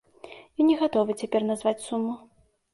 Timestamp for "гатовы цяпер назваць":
0.79-1.77